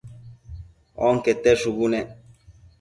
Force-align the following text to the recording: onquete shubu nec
onquete 1.07 1.51
shubu 1.61 1.85
nec 1.91 2.07